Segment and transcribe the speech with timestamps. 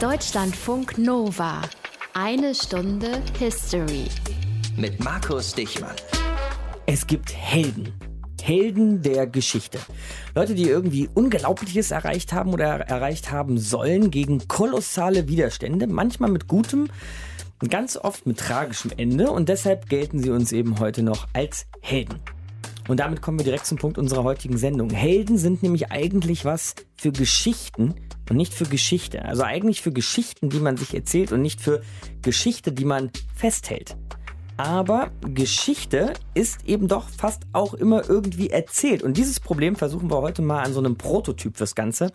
[0.00, 1.62] Deutschlandfunk Nova.
[2.12, 4.04] Eine Stunde History.
[4.76, 5.96] Mit Markus Dichmann.
[6.84, 7.94] Es gibt Helden.
[8.42, 9.78] Helden der Geschichte.
[10.34, 16.46] Leute, die irgendwie Unglaubliches erreicht haben oder erreicht haben sollen gegen kolossale Widerstände, manchmal mit
[16.46, 16.88] gutem,
[17.66, 22.20] ganz oft mit tragischem Ende und deshalb gelten sie uns eben heute noch als Helden.
[22.86, 24.90] Und damit kommen wir direkt zum Punkt unserer heutigen Sendung.
[24.90, 27.94] Helden sind nämlich eigentlich was für Geschichten
[28.30, 29.24] und nicht für Geschichte.
[29.24, 31.82] Also eigentlich für Geschichten, die man sich erzählt und nicht für
[32.22, 33.96] Geschichte, die man festhält.
[34.58, 39.02] Aber Geschichte ist eben doch fast auch immer irgendwie erzählt.
[39.02, 42.10] Und dieses Problem versuchen wir heute mal an so einem Prototyp fürs Ganze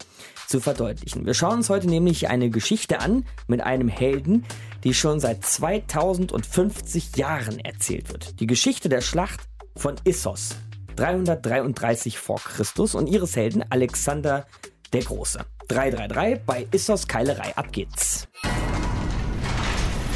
[0.48, 1.26] zu verdeutlichen.
[1.26, 4.44] Wir schauen uns heute nämlich eine Geschichte an mit einem Helden,
[4.84, 8.40] die schon seit 2050 Jahren erzählt wird.
[8.40, 9.42] Die Geschichte der Schlacht
[9.76, 10.56] von Issos.
[10.96, 14.46] 333 vor Christus und ihres Helden Alexander
[14.94, 15.40] der Große.
[15.68, 17.56] 333 bei Issos Keilerei.
[17.56, 18.28] Ab geht's.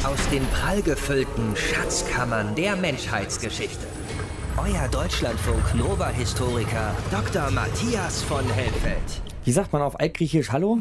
[0.04, 3.86] Aus den prallgefüllten Schatzkammern der Menschheitsgeschichte.
[4.56, 7.50] Euer Deutschlandfunk Nova-Historiker Dr.
[7.50, 9.22] Matthias von Helfeld.
[9.44, 10.78] Wie sagt man auf Altgriechisch Hallo?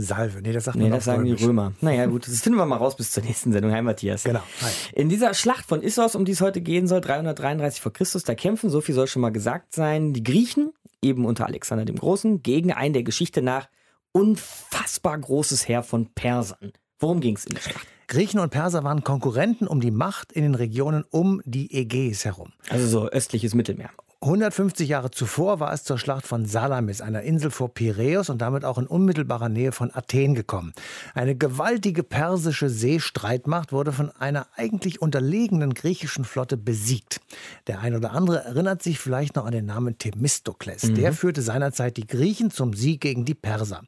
[0.00, 0.40] Salve.
[0.42, 1.32] Nee, das sagt Nee, man das sagen die.
[1.32, 1.72] Römer.
[1.80, 3.72] Naja, gut, das finden wir mal raus bis zur nächsten Sendung.
[3.72, 4.22] Hi, Matthias.
[4.22, 4.42] Genau.
[4.62, 4.70] Hi.
[4.92, 8.36] In dieser Schlacht von Issos, um die es heute gehen soll, 333 vor Christus, da
[8.36, 12.42] kämpfen, so viel soll schon mal gesagt sein, die Griechen, eben unter Alexander dem Großen,
[12.42, 13.68] gegen ein der Geschichte nach
[14.12, 16.72] unfassbar großes Heer von Persern.
[16.98, 17.86] Worum ging es in der Schlacht?
[18.08, 22.52] Griechen und Perser waren Konkurrenten um die Macht in den Regionen um die Ägäis herum.
[22.70, 23.90] Also so östliches Mittelmeer.
[24.20, 28.64] 150 Jahre zuvor war es zur Schlacht von Salamis, einer Insel vor Piräus und damit
[28.64, 30.72] auch in unmittelbarer Nähe von Athen gekommen.
[31.14, 37.20] Eine gewaltige persische Seestreitmacht wurde von einer eigentlich unterlegenen griechischen Flotte besiegt.
[37.68, 40.92] Der ein oder andere erinnert sich vielleicht noch an den Namen Themistokles.
[40.94, 43.82] Der führte seinerzeit die Griechen zum Sieg gegen die Perser.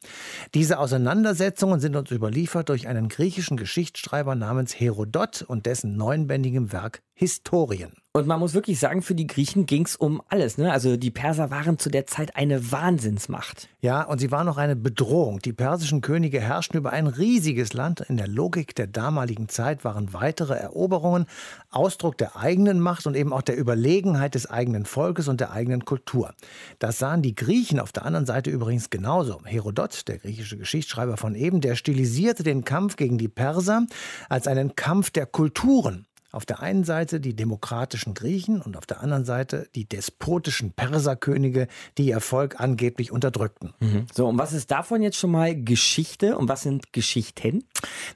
[0.55, 7.03] Diese Auseinandersetzungen sind uns überliefert durch einen griechischen Geschichtsschreiber namens Herodot und dessen neunbändigem Werk
[7.15, 8.00] Historien.
[8.13, 10.59] Und man muss wirklich sagen, für die Griechen ging es um alles.
[10.59, 10.73] Ne?
[10.73, 13.69] Also die Perser waren zu der Zeit eine Wahnsinnsmacht.
[13.83, 15.39] Ja, und sie war noch eine Bedrohung.
[15.39, 18.01] Die persischen Könige herrschten über ein riesiges Land.
[18.01, 21.27] In der Logik der damaligen Zeit waren weitere Eroberungen
[21.71, 25.85] Ausdruck der eigenen Macht und eben auch der Überlegenheit des eigenen Volkes und der eigenen
[25.85, 26.35] Kultur.
[26.81, 29.41] Das sahen die Griechen auf der anderen Seite übrigens genauso.
[29.45, 33.87] Herodot, der griechische Geschichtsschreiber von eben, der stilisierte den Kampf gegen die Perser
[34.29, 36.09] als einen Kampf der Kulturen.
[36.33, 41.67] Auf der einen Seite die demokratischen Griechen und auf der anderen Seite die despotischen Perserkönige,
[41.99, 43.75] die ihr Volk angeblich unterdrückten.
[44.15, 47.65] So, und was ist davon jetzt schon mal Geschichte und was sind Geschichten?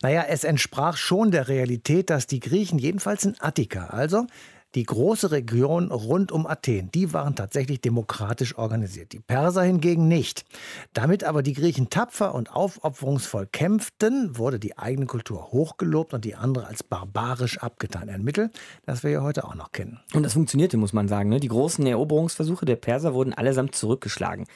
[0.02, 4.26] Naja, es entsprach schon der Realität, dass die Griechen, jedenfalls in Attika, also
[4.74, 9.12] die große Region rund um Athen, die waren tatsächlich demokratisch organisiert.
[9.12, 10.44] Die Perser hingegen nicht.
[10.92, 16.34] Damit aber die Griechen tapfer und aufopferungsvoll kämpften, wurde die eigene Kultur hochgelobt und die
[16.34, 18.08] andere als barbarisch abgetan.
[18.08, 18.50] Ein Mittel,
[18.84, 20.00] das wir ja heute auch noch kennen.
[20.12, 21.28] Und das funktionierte, muss man sagen.
[21.28, 21.40] Ne?
[21.40, 24.46] Die großen Eroberungsversuche der Perser wurden allesamt zurückgeschlagen.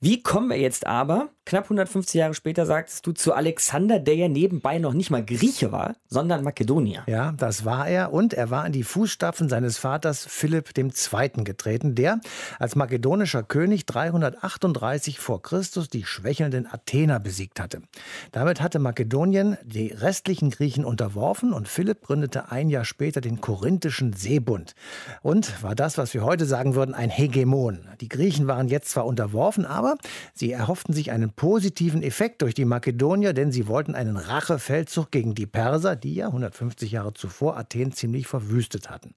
[0.00, 4.28] Wie kommen wir jetzt aber, knapp 150 Jahre später, sagtest du, zu Alexander, der ja
[4.28, 7.02] nebenbei noch nicht mal Grieche war, sondern Makedonier?
[7.08, 11.42] Ja, das war er und er war in die Fußstapfen seines Vaters Philipp II.
[11.42, 12.20] getreten, der
[12.60, 17.82] als makedonischer König 338 vor Christus die schwächelnden Athener besiegt hatte.
[18.30, 24.12] Damit hatte Makedonien die restlichen Griechen unterworfen und Philipp gründete ein Jahr später den Korinthischen
[24.12, 24.76] Seebund
[25.22, 27.88] und war das, was wir heute sagen würden, ein Hegemon.
[28.00, 29.87] Die Griechen waren jetzt zwar unterworfen, aber
[30.34, 35.34] sie erhofften sich einen positiven Effekt durch die Makedonier, denn sie wollten einen Rachefeldzug gegen
[35.34, 39.14] die Perser, die ja 150 Jahre zuvor Athen ziemlich verwüstet hatten.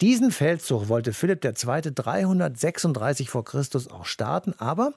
[0.00, 1.52] Diesen Feldzug wollte Philipp II.
[1.94, 4.92] 336 vor Christus auch starten, aber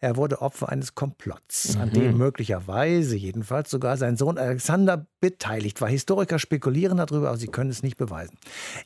[0.00, 5.88] er wurde Opfer eines Komplotts, an dem möglicherweise jedenfalls sogar sein Sohn Alexander beteiligt war.
[5.88, 8.36] Historiker spekulieren darüber, aber sie können es nicht beweisen.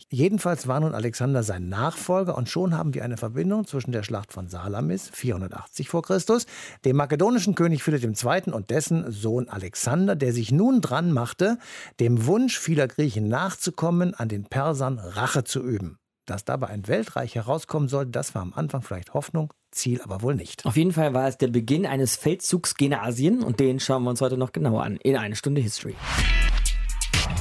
[0.09, 4.33] Jedenfalls war nun Alexander sein Nachfolger und schon haben wir eine Verbindung zwischen der Schlacht
[4.33, 6.47] von Salamis 480 vor Christus,
[6.85, 8.53] dem makedonischen König Philipp II.
[8.53, 11.59] und dessen Sohn Alexander, der sich nun dran machte,
[12.01, 15.99] dem Wunsch vieler Griechen nachzukommen, an den Persern Rache zu üben.
[16.27, 20.35] Dass dabei ein Weltreich herauskommen sollte, das war am Anfang vielleicht Hoffnung, Ziel aber wohl
[20.35, 20.67] nicht.
[20.67, 24.11] Auf jeden Fall war es der Beginn eines Feldzugs gen Asien und den schauen wir
[24.11, 25.95] uns heute noch genauer an in eine Stunde History.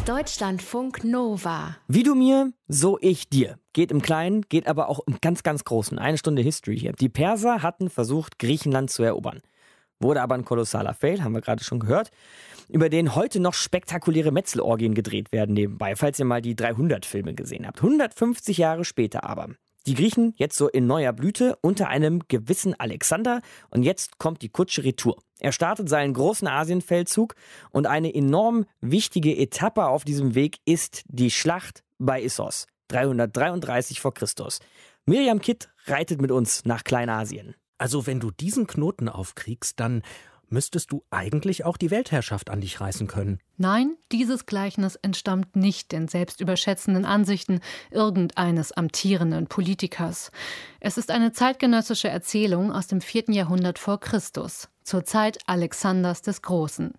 [0.08, 1.76] Deutschlandfunk Nova.
[1.90, 3.60] Wie du mir, so ich dir.
[3.74, 6.00] Geht im Kleinen, geht aber auch im ganz, ganz Großen.
[6.00, 6.94] Eine Stunde History hier.
[6.94, 9.42] Die Perser hatten versucht, Griechenland zu erobern.
[10.00, 12.12] Wurde aber ein kolossaler Fail, haben wir gerade schon gehört,
[12.70, 17.34] über den heute noch spektakuläre Metzelorgien gedreht werden nebenbei, falls ihr mal die 300 Filme
[17.34, 17.80] gesehen habt.
[17.80, 19.50] 150 Jahre später aber.
[19.88, 24.50] Die Griechen jetzt so in neuer Blüte unter einem gewissen Alexander und jetzt kommt die
[24.50, 25.24] Kutsche Retour.
[25.40, 27.36] Er startet seinen großen Asienfeldzug
[27.72, 34.14] und eine enorm wichtige Etappe auf diesem Weg ist die Schlacht bei Issos, 333 vor
[34.14, 34.60] Christus.
[35.06, 37.56] Miriam Kitt reitet mit uns nach Kleinasien.
[37.78, 40.02] Also wenn du diesen Knoten aufkriegst, dann
[40.50, 43.40] müsstest du eigentlich auch die Weltherrschaft an dich reißen können.
[43.58, 47.60] Nein, dieses Gleichnis entstammt nicht den selbstüberschätzenden Ansichten
[47.92, 50.32] irgendeines amtierenden Politikers.
[50.80, 56.42] Es ist eine zeitgenössische Erzählung aus dem vierten Jahrhundert vor Christus, zur Zeit Alexanders des
[56.42, 56.94] Großen.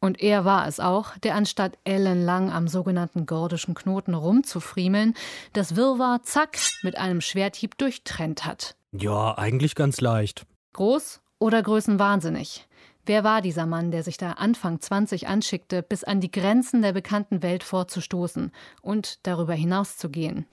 [0.00, 5.14] Und er war es auch, der anstatt ellenlang am sogenannten gordischen Knoten rumzufriemeln,
[5.52, 8.76] das Wirrwarr zack mit einem Schwerthieb durchtrennt hat.
[8.92, 10.46] Ja, eigentlich ganz leicht.
[10.72, 12.66] Groß oder größenwahnsinnig?
[13.06, 16.92] Wer war dieser Mann, der sich da Anfang 20 anschickte, bis an die Grenzen der
[16.92, 18.52] bekannten Welt vorzustoßen
[18.82, 20.46] und darüber hinaus zu gehen?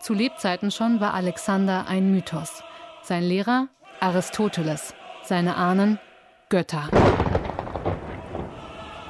[0.00, 2.62] Zu Lebzeiten schon war Alexander ein Mythos.
[3.02, 3.68] Sein Lehrer
[4.00, 4.92] Aristoteles,
[5.22, 5.98] seine Ahnen
[6.50, 6.90] Götter.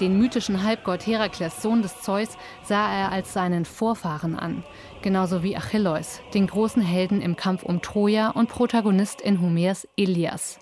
[0.01, 4.65] Den mythischen Halbgott Herakles, Sohn des Zeus, sah er als seinen Vorfahren an,
[5.03, 10.59] genauso wie Achilleus, den großen Helden im Kampf um Troja und Protagonist in Homers Ilias.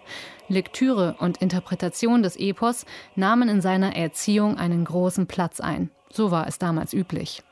[0.48, 2.84] Lektüre und Interpretation des Epos
[3.16, 5.90] nahmen in seiner Erziehung einen großen Platz ein.
[6.10, 7.42] So war es damals üblich.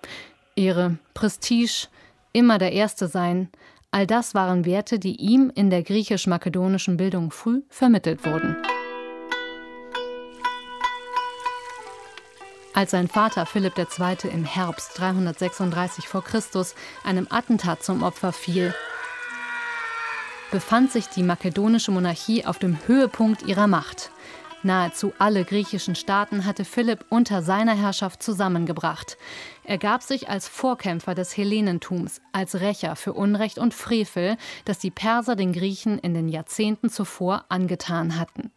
[0.56, 1.88] Ehre, Prestige,
[2.34, 3.48] immer der Erste sein,
[3.90, 8.56] all das waren Werte, die ihm in der griechisch-makedonischen Bildung früh vermittelt wurden.
[12.80, 14.30] Als sein Vater Philipp II.
[14.32, 16.22] im Herbst 336 v.
[16.22, 16.40] Chr.
[17.04, 18.74] einem Attentat zum Opfer fiel,
[20.50, 24.10] befand sich die makedonische Monarchie auf dem Höhepunkt ihrer Macht.
[24.62, 29.18] Nahezu alle griechischen Staaten hatte Philipp unter seiner Herrschaft zusammengebracht.
[29.64, 34.90] Er gab sich als Vorkämpfer des Hellenentums, als Rächer für Unrecht und Frevel, das die
[34.90, 38.50] Perser den Griechen in den Jahrzehnten zuvor angetan hatten.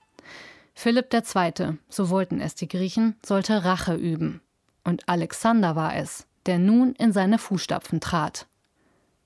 [0.73, 4.41] Philipp II., so wollten es die Griechen, sollte Rache üben.
[4.83, 8.47] Und Alexander war es, der nun in seine Fußstapfen trat.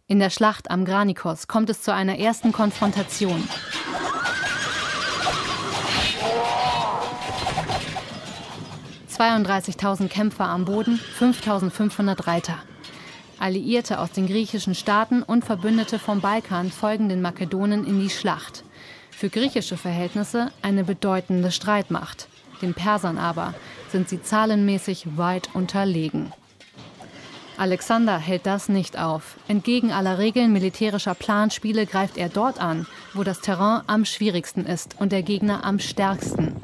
[0.05, 3.47] In der Schlacht am Granikos kommt es zu einer ersten Konfrontation.
[9.17, 12.53] ...32.000 Kämpfer am Boden, 5.500 Reiter.
[13.39, 18.63] Alliierte aus den griechischen Staaten und Verbündete vom Balkan folgen den Makedonen in die Schlacht
[19.17, 22.27] für griechische Verhältnisse eine bedeutende Streitmacht.
[22.61, 23.55] Den Persern aber
[23.89, 26.31] sind sie zahlenmäßig weit unterlegen.
[27.57, 29.37] Alexander hält das nicht auf.
[29.47, 32.85] Entgegen aller Regeln militärischer Planspiele greift er dort an,
[33.15, 36.55] wo das Terrain am schwierigsten ist und der Gegner am stärksten.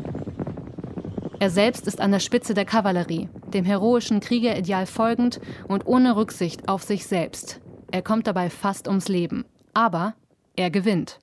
[1.39, 6.69] Er selbst ist an der Spitze der Kavallerie, dem heroischen Kriegerideal folgend und ohne Rücksicht
[6.69, 7.61] auf sich selbst.
[7.89, 9.43] Er kommt dabei fast ums Leben.
[9.73, 10.13] Aber
[10.55, 11.19] er gewinnt.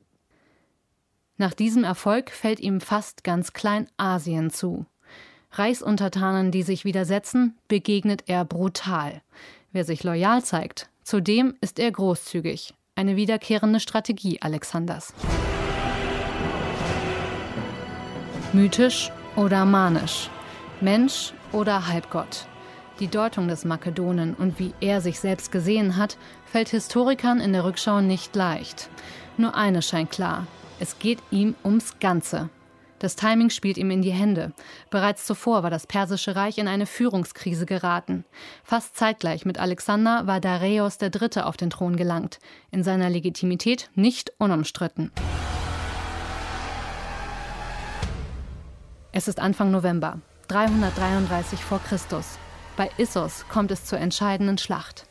[1.41, 4.85] Nach diesem Erfolg fällt ihm fast ganz Kleinasien zu.
[5.53, 9.23] Reichsuntertanen, die sich widersetzen, begegnet er brutal.
[9.73, 12.75] Wer sich loyal zeigt, zudem ist er großzügig.
[12.95, 15.15] Eine wiederkehrende Strategie Alexanders.
[18.53, 20.29] Mythisch oder manisch?
[20.83, 22.45] Mensch oder Halbgott?
[22.99, 27.65] Die Deutung des Makedonen und wie er sich selbst gesehen hat, fällt Historikern in der
[27.65, 28.91] Rückschau nicht leicht.
[29.39, 30.47] Nur eine scheint klar.
[30.83, 32.49] Es geht ihm ums Ganze.
[33.01, 34.53] Das Timing spielt ihm in die Hände.
[34.89, 38.25] Bereits zuvor war das Persische Reich in eine Führungskrise geraten.
[38.65, 41.43] Fast zeitgleich mit Alexander war Dareios III.
[41.43, 42.39] auf den Thron gelangt,
[42.71, 45.13] in seiner Legitimität nicht unumstritten.
[49.13, 50.19] Es ist Anfang November,
[50.49, 52.39] 333 vor Christus.
[52.79, 55.07] Bei Issos kommt es zur entscheidenden Schlacht.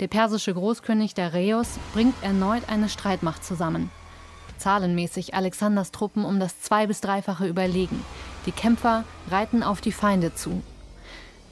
[0.00, 3.90] Der persische Großkönig Dareios bringt erneut eine Streitmacht zusammen
[4.58, 8.04] zahlenmäßig Alexanders Truppen um das zwei- bis dreifache überlegen.
[8.46, 10.62] Die Kämpfer reiten auf die Feinde zu.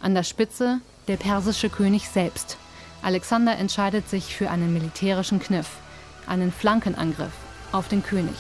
[0.01, 2.57] An der Spitze der persische König selbst.
[3.03, 5.79] Alexander entscheidet sich für einen militärischen Kniff,
[6.27, 7.33] einen Flankenangriff
[7.73, 8.37] auf den König.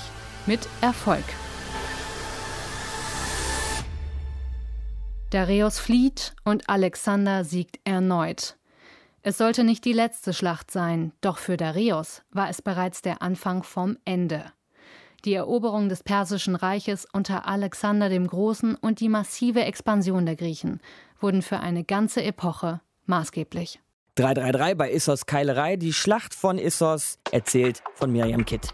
[0.46, 1.24] Mit Erfolg.
[5.30, 8.56] Dareios flieht und Alexander siegt erneut.
[9.22, 13.62] Es sollte nicht die letzte Schlacht sein, doch für Dareios war es bereits der Anfang
[13.62, 14.52] vom Ende.
[15.24, 20.80] Die Eroberung des Persischen Reiches unter Alexander dem Großen und die massive Expansion der Griechen
[21.18, 23.80] wurden für eine ganze Epoche maßgeblich.
[24.16, 28.68] 333 bei Issos Keilerei, die Schlacht von Issos, erzählt von Miriam Kitt.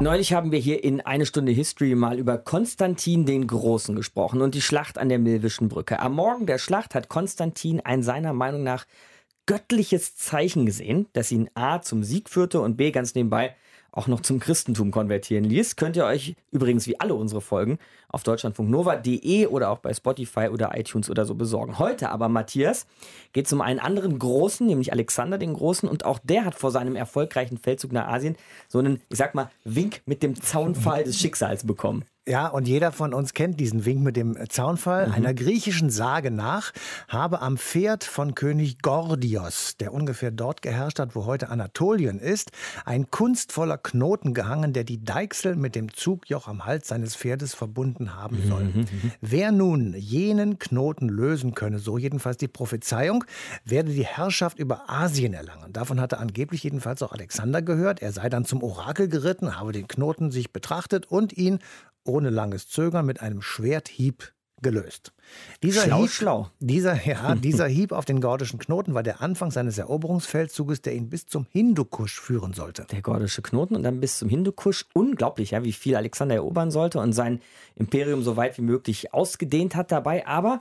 [0.00, 4.54] Neulich haben wir hier in eine Stunde History mal über Konstantin den Großen gesprochen und
[4.54, 5.98] die Schlacht an der Milwischen Brücke.
[5.98, 8.84] Am Morgen der Schlacht hat Konstantin ein seiner Meinung nach
[9.48, 13.56] göttliches Zeichen gesehen, das ihn A zum Sieg führte und B ganz nebenbei
[13.90, 15.76] auch noch zum Christentum konvertieren ließ.
[15.76, 17.78] Könnt ihr euch übrigens wie alle unsere Folgen
[18.08, 21.78] auf deutschlandfunknova.de oder auch bei Spotify oder iTunes oder so besorgen.
[21.78, 22.86] Heute aber, Matthias,
[23.32, 25.88] geht es um einen anderen Großen, nämlich Alexander den Großen.
[25.88, 28.36] Und auch der hat vor seinem erfolgreichen Feldzug nach Asien
[28.68, 32.04] so einen, ich sag mal, Wink mit dem Zaunpfahl des Schicksals bekommen.
[32.28, 35.06] Ja, und jeder von uns kennt diesen Wink mit dem Zaunfall.
[35.06, 35.14] Mhm.
[35.14, 36.72] Einer griechischen Sage nach
[37.08, 42.50] habe am Pferd von König Gordios, der ungefähr dort geherrscht hat, wo heute Anatolien ist,
[42.84, 48.14] ein kunstvoller Knoten gehangen, der die Deichsel mit dem Zugjoch am Hals seines Pferdes verbunden
[48.14, 48.64] haben soll.
[48.64, 48.80] Mhm.
[48.80, 49.12] mhm.
[49.22, 53.24] Wer nun jenen Knoten lösen könne, so jedenfalls die Prophezeiung,
[53.64, 55.72] werde die Herrschaft über Asien erlangen.
[55.72, 58.02] Davon hatte angeblich jedenfalls auch Alexander gehört.
[58.02, 61.60] Er sei dann zum Orakel geritten, habe den Knoten sich betrachtet und ihn
[62.08, 65.12] ohne langes Zögern mit einem Schwerthieb gelöst.
[65.62, 66.50] Dieser schlau, Hieb, schlau.
[66.58, 71.08] Dieser, ja, dieser Hieb auf den gordischen Knoten war der Anfang seines Eroberungsfeldzuges, der ihn
[71.08, 72.86] bis zum Hindukusch führen sollte.
[72.90, 74.86] Der gordische Knoten und dann bis zum Hindukusch.
[74.94, 77.40] Unglaublich, ja, wie viel Alexander erobern sollte und sein
[77.76, 80.26] Imperium so weit wie möglich ausgedehnt hat dabei.
[80.26, 80.60] Aber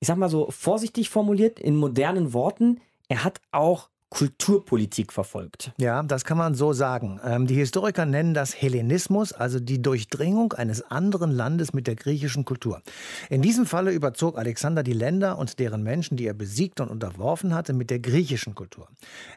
[0.00, 5.72] ich sag mal so vorsichtig formuliert, in modernen Worten, er hat auch Kulturpolitik verfolgt.
[5.78, 7.20] Ja, das kann man so sagen.
[7.24, 12.44] Ähm, die Historiker nennen das Hellenismus, also die Durchdringung eines anderen Landes mit der griechischen
[12.44, 12.82] Kultur.
[13.30, 17.52] In diesem Falle überzog Alexander die Länder und deren Menschen, die er besiegt und unterworfen
[17.52, 18.88] hatte, mit der griechischen Kultur.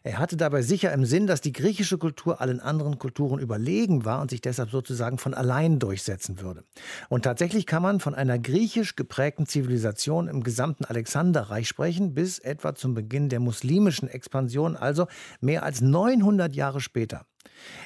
[0.04, 4.22] Er hatte dabei sicher im Sinn, dass die griechische Kultur allen anderen Kulturen überlegen war
[4.22, 6.64] und sich deshalb sozusagen von allein durchsetzen würde.
[7.10, 12.76] Und tatsächlich kann man von einer griechisch geprägten Zivilisation im gesamten Alexanderreich sprechen, bis etwa
[12.76, 15.08] zum Beginn der muslimischen Expansion Revolution, also
[15.42, 17.26] mehr als 900 Jahre später.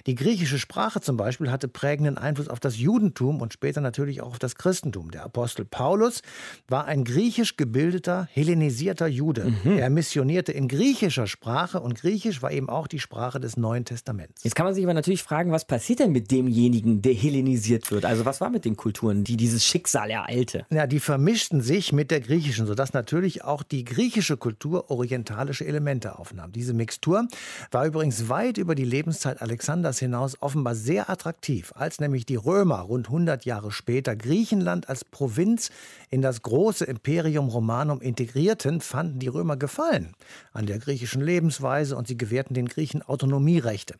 [0.05, 4.31] Die griechische Sprache zum Beispiel hatte prägenden Einfluss auf das Judentum und später natürlich auch
[4.31, 5.11] auf das Christentum.
[5.11, 6.21] Der Apostel Paulus
[6.67, 9.53] war ein griechisch gebildeter, hellenisierter Jude.
[9.63, 9.77] Mhm.
[9.77, 14.43] Er missionierte in griechischer Sprache und Griechisch war eben auch die Sprache des Neuen Testaments.
[14.43, 18.05] Jetzt kann man sich aber natürlich fragen, was passiert denn mit demjenigen, der hellenisiert wird?
[18.05, 20.65] Also was war mit den Kulturen, die dieses Schicksal ereilte?
[20.69, 26.19] Ja, die vermischten sich mit der griechischen, sodass natürlich auch die griechische Kultur orientalische Elemente
[26.19, 26.51] aufnahm.
[26.51, 27.27] Diese Mixtur
[27.71, 29.62] war übrigens weit über die Lebenszeit Alexanders
[29.99, 35.71] hinaus offenbar sehr attraktiv, als nämlich die Römer rund 100 Jahre später Griechenland als Provinz
[36.13, 40.13] in das große Imperium Romanum integrierten, fanden die Römer Gefallen
[40.51, 43.95] an der griechischen Lebensweise und sie gewährten den Griechen Autonomierechte.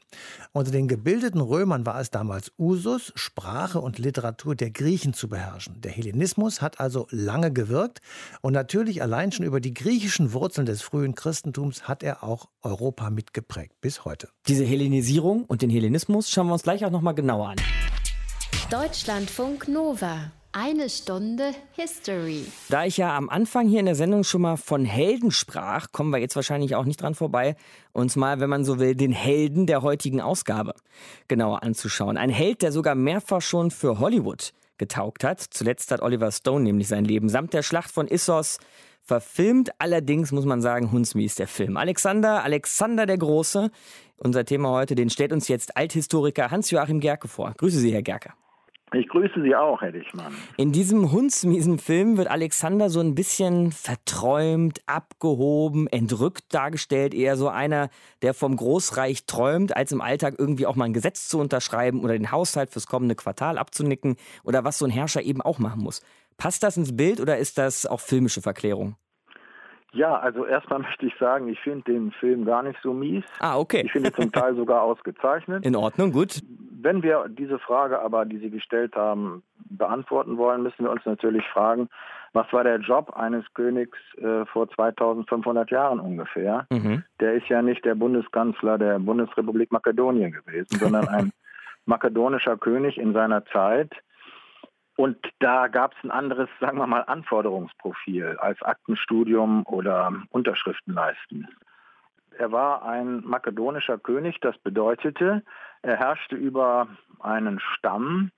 [0.51, 5.81] Unter den gebildeten Römern war es damals Usus, Sprache und Literatur der Griechen zu beherrschen.
[5.81, 7.99] Der Hellenismus hat also lange gewirkt
[8.41, 13.09] und natürlich allein schon über die griechischen Wurzeln des frühen Christentums hat er auch Europa
[13.09, 14.29] mitgeprägt bis heute.
[14.47, 17.57] Diese Hellenisierung und den Hellenismus schauen wir uns gleich auch noch mal genauer an.
[18.69, 20.31] Deutschlandfunk Nova.
[20.55, 22.45] Eine Stunde History.
[22.69, 26.11] Da ich ja am Anfang hier in der Sendung schon mal von Helden sprach, kommen
[26.11, 27.55] wir jetzt wahrscheinlich auch nicht dran vorbei,
[27.91, 30.75] uns mal, wenn man so will, den Helden der heutigen Ausgabe
[31.27, 32.17] genauer anzuschauen.
[32.17, 35.41] Ein Held, der sogar mehrfach schon für Hollywood getaugt hat.
[35.41, 38.59] Zuletzt hat Oliver Stone nämlich sein Leben samt der Schlacht von Issos
[39.01, 39.71] verfilmt.
[39.79, 41.77] Allerdings muss man sagen, Hunsmies der Film.
[41.77, 43.71] Alexander, Alexander der Große,
[44.17, 47.55] unser Thema heute, den stellt uns jetzt Althistoriker Hans-Joachim Gerke vor.
[47.57, 48.33] Grüße Sie, Herr Gerke.
[48.93, 50.33] Ich grüße Sie auch, Herr Dichmann.
[50.55, 57.15] In diesem hundsmiesen Film wird Alexander so ein bisschen verträumt, abgehoben, entrückt dargestellt.
[57.15, 57.89] Eher so einer,
[58.21, 62.13] der vom Großreich träumt, als im Alltag irgendwie auch mal ein Gesetz zu unterschreiben oder
[62.13, 66.01] den Haushalt fürs kommende Quartal abzunicken oder was so ein Herrscher eben auch machen muss.
[66.37, 68.95] Passt das ins Bild oder ist das auch filmische Verklärung?
[69.93, 73.23] Ja, also erstmal möchte ich sagen, ich finde den Film gar nicht so mies.
[73.39, 73.83] Ah, okay.
[73.85, 75.65] Ich finde zum Teil sogar ausgezeichnet.
[75.65, 76.41] In Ordnung, gut.
[76.81, 81.45] Wenn wir diese Frage aber, die Sie gestellt haben, beantworten wollen, müssen wir uns natürlich
[81.47, 81.87] fragen,
[82.33, 86.65] was war der Job eines Königs äh, vor 2500 Jahren ungefähr?
[86.71, 87.03] Mhm.
[87.19, 91.31] Der ist ja nicht der Bundeskanzler der Bundesrepublik Makedonien gewesen, sondern ein
[91.85, 93.91] makedonischer König in seiner Zeit,
[94.95, 101.47] und da gab es ein anderes, sagen wir mal, Anforderungsprofil als Aktenstudium oder Unterschriften leisten.
[102.37, 105.43] Er war ein makedonischer König, das bedeutete,
[105.81, 106.87] er herrschte über
[107.19, 108.31] einen Stamm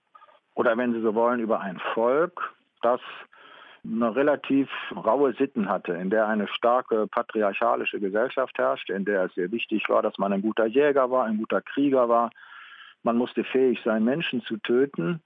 [0.53, 3.01] oder wenn Sie so wollen, über ein Volk, das
[3.83, 9.35] eine relativ raue Sitten hatte, in der eine starke patriarchalische Gesellschaft herrschte, in der es
[9.35, 12.31] sehr wichtig war, dass man ein guter Jäger war, ein guter Krieger war.
[13.03, 15.21] Man musste fähig sein, Menschen zu töten.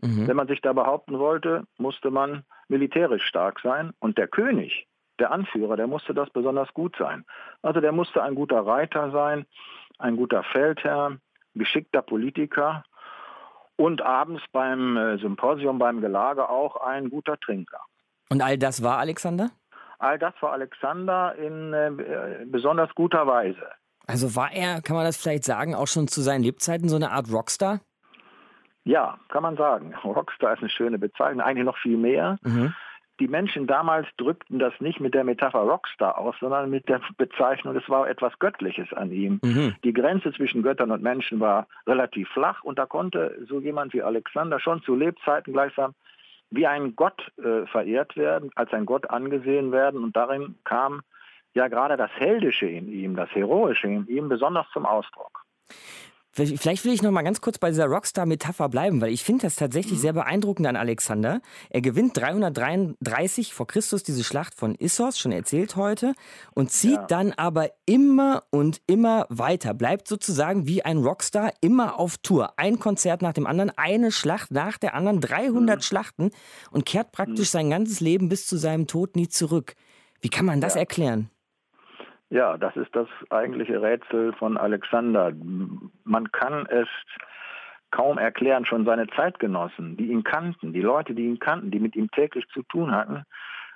[0.00, 0.26] Mhm.
[0.26, 3.92] Wenn man sich da behaupten wollte, musste man militärisch stark sein.
[3.98, 4.86] Und der König,
[5.18, 7.24] der Anführer, der musste das besonders gut sein.
[7.62, 9.46] Also der musste ein guter Reiter sein,
[9.98, 11.16] ein guter Feldherr,
[11.54, 12.84] geschickter Politiker
[13.76, 17.80] und abends beim äh, Symposium, beim Gelage auch ein guter Trinker.
[18.28, 19.50] Und all das war Alexander?
[19.98, 23.66] All das war Alexander in äh, besonders guter Weise.
[24.06, 27.10] Also war er, kann man das vielleicht sagen, auch schon zu seinen Lebzeiten so eine
[27.10, 27.80] Art Rockstar?
[28.86, 29.94] Ja, kann man sagen.
[30.04, 32.38] Rockstar ist eine schöne Bezeichnung, eigentlich noch viel mehr.
[32.42, 32.72] Mhm.
[33.18, 37.74] Die Menschen damals drückten das nicht mit der Metapher Rockstar aus, sondern mit der Bezeichnung,
[37.74, 39.40] es war etwas Göttliches an ihm.
[39.42, 39.74] Mhm.
[39.84, 44.02] Die Grenze zwischen Göttern und Menschen war relativ flach und da konnte so jemand wie
[44.02, 45.94] Alexander schon zu Lebzeiten gleichsam
[46.50, 50.04] wie ein Gott äh, verehrt werden, als ein Gott angesehen werden.
[50.04, 51.02] Und darin kam
[51.54, 55.42] ja gerade das Heldische in ihm, das Heroische in ihm besonders zum Ausdruck.
[56.36, 59.56] Vielleicht will ich noch mal ganz kurz bei dieser Rockstar-Metapher bleiben, weil ich finde das
[59.56, 61.40] tatsächlich sehr beeindruckend an Alexander.
[61.70, 66.12] Er gewinnt 333 vor Christus diese Schlacht von Issos, schon erzählt heute,
[66.54, 67.06] und zieht ja.
[67.06, 72.52] dann aber immer und immer weiter, bleibt sozusagen wie ein Rockstar immer auf Tour.
[72.58, 75.82] Ein Konzert nach dem anderen, eine Schlacht nach der anderen, 300 mhm.
[75.82, 76.30] Schlachten
[76.70, 77.58] und kehrt praktisch mhm.
[77.58, 79.74] sein ganzes Leben bis zu seinem Tod nie zurück.
[80.20, 80.80] Wie kann man das ja.
[80.80, 81.30] erklären?
[82.30, 85.32] Ja, das ist das eigentliche Rätsel von Alexander.
[86.04, 86.88] Man kann es
[87.90, 91.94] kaum erklären, schon seine Zeitgenossen, die ihn kannten, die Leute, die ihn kannten, die mit
[91.94, 93.22] ihm täglich zu tun hatten,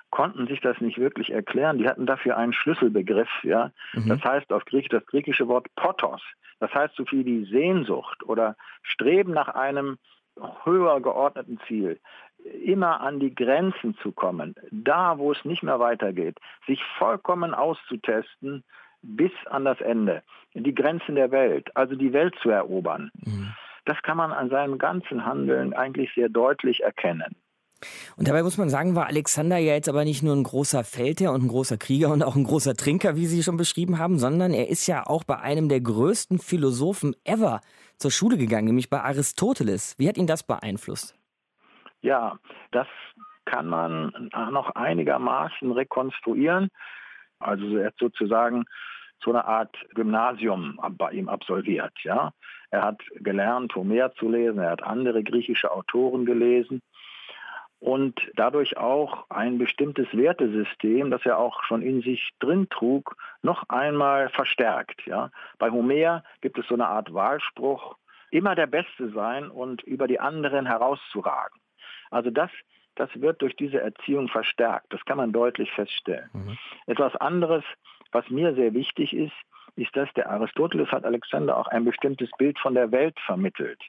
[0.09, 1.77] konnten sich das nicht wirklich erklären.
[1.77, 3.71] Die hatten dafür einen Schlüsselbegriff, ja.
[3.93, 4.09] Mhm.
[4.09, 6.21] Das heißt auf Griechisch das griechische Wort Potos.
[6.59, 9.97] Das heißt so viel wie Sehnsucht oder Streben nach einem
[10.63, 11.99] höher geordneten Ziel
[12.63, 18.63] immer an die Grenzen zu kommen, da wo es nicht mehr weitergeht, sich vollkommen auszutesten
[19.01, 20.21] bis an das Ende,
[20.53, 23.11] die Grenzen der Welt, also die Welt zu erobern.
[23.25, 23.53] Mhm.
[23.85, 27.35] Das kann man an seinem ganzen Handeln eigentlich sehr deutlich erkennen.
[28.15, 31.31] Und dabei muss man sagen, war Alexander ja jetzt aber nicht nur ein großer Feldherr
[31.31, 34.53] und ein großer Krieger und auch ein großer Trinker, wie Sie schon beschrieben haben, sondern
[34.53, 37.61] er ist ja auch bei einem der größten Philosophen ever
[37.97, 39.95] zur Schule gegangen, nämlich bei Aristoteles.
[39.97, 41.15] Wie hat ihn das beeinflusst?
[42.01, 42.37] Ja,
[42.71, 42.87] das
[43.45, 46.69] kann man noch einigermaßen rekonstruieren.
[47.39, 48.65] Also er hat sozusagen
[49.23, 51.93] so eine Art Gymnasium bei ihm absolviert.
[52.03, 52.31] Ja,
[52.69, 56.81] er hat gelernt, Homer zu lesen, er hat andere griechische Autoren gelesen
[57.79, 63.63] und dadurch auch ein bestimmtes Wertesystem, das er auch schon in sich drin trug, noch
[63.69, 65.05] einmal verstärkt.
[65.05, 67.95] Ja, bei Homer gibt es so eine Art Wahlspruch:
[68.29, 71.60] immer der Beste sein und über die anderen herauszuragen.
[72.11, 72.51] Also das,
[72.95, 74.93] das wird durch diese Erziehung verstärkt.
[74.93, 76.29] Das kann man deutlich feststellen.
[76.33, 76.57] Mhm.
[76.85, 77.63] Etwas anderes,
[78.11, 79.33] was mir sehr wichtig ist,
[79.75, 83.81] ist, dass der Aristoteles hat Alexander auch ein bestimmtes Bild von der Welt vermittelt.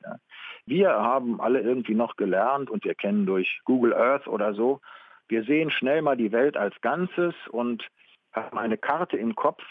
[0.65, 4.81] Wir haben alle irgendwie noch gelernt und wir kennen durch Google Earth oder so,
[5.29, 7.89] wir sehen schnell mal die Welt als Ganzes und
[8.33, 9.63] haben eine Karte im Kopf,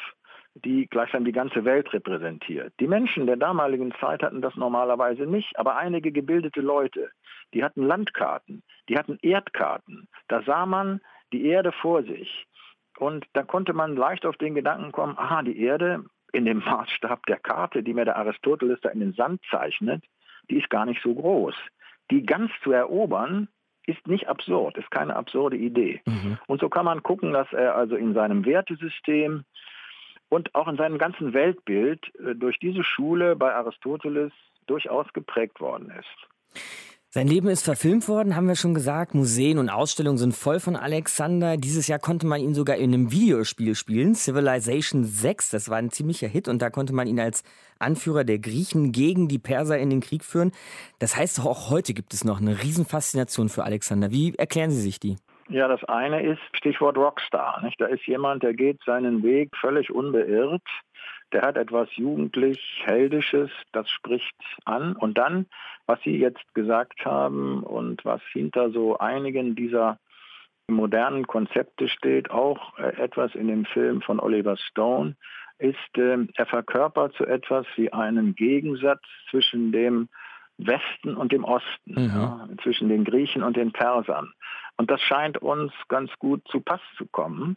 [0.53, 2.73] die gleichsam die ganze Welt repräsentiert.
[2.79, 7.09] Die Menschen der damaligen Zeit hatten das normalerweise nicht, aber einige gebildete Leute,
[7.53, 10.07] die hatten Landkarten, die hatten Erdkarten.
[10.27, 12.47] Da sah man die Erde vor sich.
[12.97, 17.25] Und da konnte man leicht auf den Gedanken kommen, aha, die Erde in dem Maßstab
[17.25, 20.03] der Karte, die mir der Aristoteles da in den Sand zeichnet,
[20.49, 21.55] die ist gar nicht so groß.
[22.09, 23.47] Die ganz zu erobern,
[23.87, 26.01] ist nicht absurd, ist keine absurde Idee.
[26.05, 26.37] Mhm.
[26.47, 29.43] Und so kann man gucken, dass er also in seinem Wertesystem
[30.32, 34.32] und auch in seinem ganzen Weltbild äh, durch diese Schule bei Aristoteles
[34.65, 36.62] durchaus geprägt worden ist.
[37.10, 39.13] Sein Leben ist verfilmt worden, haben wir schon gesagt.
[39.13, 41.58] Museen und Ausstellungen sind voll von Alexander.
[41.58, 45.50] Dieses Jahr konnte man ihn sogar in einem Videospiel spielen, Civilization 6.
[45.50, 47.44] Das war ein ziemlicher Hit und da konnte man ihn als
[47.80, 50.54] Anführer der Griechen gegen die Perser in den Krieg führen.
[51.00, 54.12] Das heißt, auch heute gibt es noch eine Riesenfaszination für Alexander.
[54.12, 55.17] Wie erklären Sie sich die?
[55.51, 57.61] Ja, das eine ist Stichwort Rockstar.
[57.63, 57.79] Nicht?
[57.81, 60.63] Da ist jemand, der geht seinen Weg völlig unbeirrt.
[61.33, 64.95] Der hat etwas jugendlich Heldisches, das spricht an.
[64.95, 65.47] Und dann,
[65.87, 69.97] was Sie jetzt gesagt haben und was hinter so einigen dieser
[70.67, 75.15] modernen Konzepte steht, auch äh, etwas in dem Film von Oliver Stone,
[75.59, 80.07] ist, äh, er verkörpert so etwas wie einen Gegensatz zwischen dem
[80.57, 82.11] Westen und dem Osten, mhm.
[82.15, 84.33] ja, zwischen den Griechen und den Persern.
[84.82, 87.56] Und das scheint uns ganz gut zu Pass zu kommen.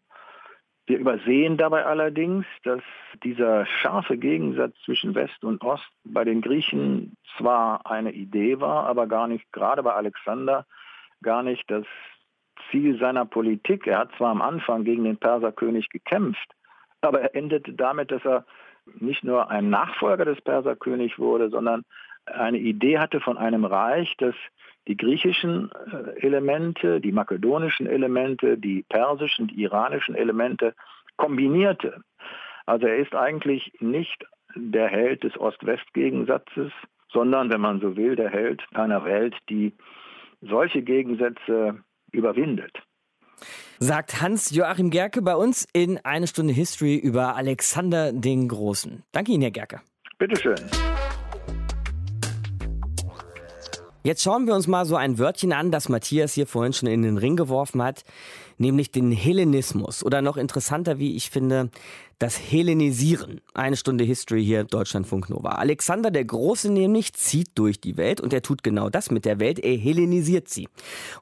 [0.85, 2.83] Wir übersehen dabei allerdings, dass
[3.23, 9.07] dieser scharfe Gegensatz zwischen West und Ost bei den Griechen zwar eine Idee war, aber
[9.07, 10.67] gar nicht, gerade bei Alexander,
[11.23, 11.87] gar nicht das
[12.71, 13.87] Ziel seiner Politik.
[13.87, 16.53] Er hat zwar am Anfang gegen den Perserkönig gekämpft,
[17.01, 18.45] aber er endete damit, dass er
[19.01, 21.85] nicht nur ein Nachfolger des Perserkönigs wurde, sondern
[22.27, 24.35] eine Idee hatte von einem Reich, das
[24.87, 30.75] die griechischen äh, Elemente, die makedonischen Elemente, die persischen, die iranischen Elemente
[31.17, 32.03] kombinierte.
[32.67, 36.73] Also er ist eigentlich nicht der Held des Ost-West-Gegensatzes,
[37.13, 39.73] sondern, wenn man so will, der Held einer Welt, die
[40.41, 41.83] solche Gegensätze
[42.13, 42.77] überwindet.
[43.79, 49.03] Sagt Hans-Joachim Gerke bei uns in eine Stunde History über Alexander den Großen.
[49.13, 49.81] Danke Ihnen, Herr Gerke.
[50.19, 50.57] Bitteschön.
[54.07, 57.01] Jetzt schauen wir uns mal so ein Wörtchen an, das Matthias hier vorhin schon in
[57.01, 58.05] den Ring geworfen hat,
[58.59, 61.71] nämlich den Hellenismus oder noch interessanter, wie ich finde,
[62.19, 63.41] das Hellenisieren.
[63.55, 65.53] Eine Stunde History hier, Deutschlandfunk Nova.
[65.53, 69.41] Alexander der Große nämlich zieht durch die Welt und er tut genau das mit der
[69.41, 70.69] Welt, er hellenisiert sie.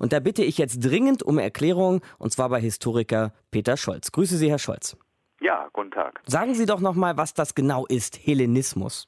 [0.01, 4.11] Und da bitte ich jetzt dringend um Erklärung und zwar bei Historiker Peter Scholz.
[4.11, 4.97] Grüße Sie, Herr Scholz.
[5.41, 6.21] Ja, guten Tag.
[6.27, 9.07] Sagen Sie doch noch mal, was das genau ist, Hellenismus.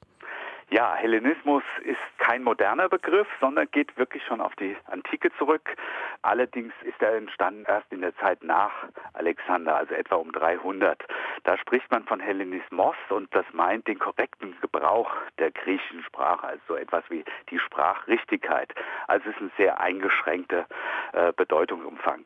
[0.71, 5.77] Ja, Hellenismus ist kein moderner Begriff, sondern geht wirklich schon auf die Antike zurück.
[6.23, 8.73] Allerdings ist er entstanden erst in der Zeit nach
[9.13, 11.03] Alexander, also etwa um 300.
[11.45, 16.63] Da spricht man von Hellenismos und das meint den korrekten Gebrauch der griechischen Sprache, also
[16.69, 18.75] so etwas wie die Sprachrichtigkeit.
[19.07, 20.67] Also es ist ein sehr eingeschränkter
[21.13, 22.25] äh, Bedeutungsumfang.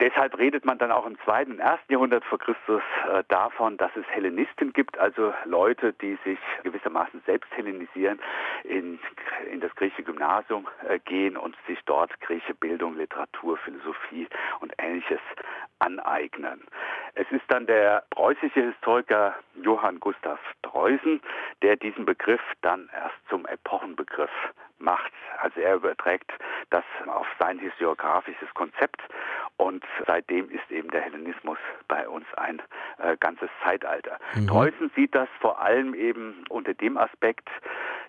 [0.00, 2.80] Deshalb redet man dann auch im zweiten und ersten Jahrhundert vor Christus
[3.12, 8.18] äh, davon, dass es Hellenisten gibt, also Leute, die sich gewissermaßen selbst hellenisieren,
[8.64, 8.98] in,
[9.50, 14.26] in das griechische Gymnasium äh, gehen und sich dort griechische Bildung, Literatur, Philosophie
[14.60, 15.20] und ähnliches
[15.80, 16.62] aneignen.
[17.14, 21.20] Es ist dann der preußische Historiker Johann Gustav Dreusen,
[21.62, 24.30] der diesen Begriff dann erst zum Epochenbegriff
[24.78, 25.12] macht.
[25.42, 26.30] Also er überträgt
[26.70, 29.00] das auf sein historiografisches Konzept
[29.60, 32.62] und seitdem ist eben der Hellenismus bei uns ein
[32.98, 34.18] äh, ganzes Zeitalter.
[34.34, 34.46] Mhm.
[34.46, 37.46] Dreußen sieht das vor allem eben unter dem Aspekt,